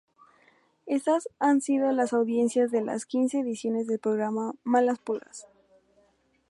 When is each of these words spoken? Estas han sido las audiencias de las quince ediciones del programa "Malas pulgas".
Estas 0.87 1.29
han 1.37 1.61
sido 1.61 1.91
las 1.91 2.11
audiencias 2.11 2.71
de 2.71 2.81
las 2.81 3.05
quince 3.05 3.41
ediciones 3.41 3.85
del 3.85 3.99
programa 3.99 4.55
"Malas 4.63 4.97
pulgas". 4.97 5.45